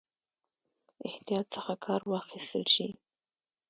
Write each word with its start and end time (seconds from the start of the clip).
احتیاط 1.09 1.47
څخه 1.55 1.73
کار 1.85 2.01
واخیستل 2.11 2.63
شي. 2.73 2.87